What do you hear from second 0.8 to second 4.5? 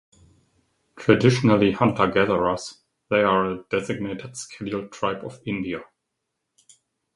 Traditionally hunter-gatherers, they are a designated